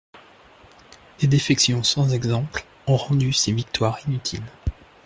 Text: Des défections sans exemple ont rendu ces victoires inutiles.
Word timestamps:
Des 1.19 1.27
défections 1.27 1.83
sans 1.83 2.11
exemple 2.11 2.65
ont 2.87 2.97
rendu 2.97 3.33
ces 3.33 3.51
victoires 3.51 3.99
inutiles. 4.07 4.41